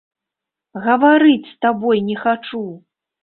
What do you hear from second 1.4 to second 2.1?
з табой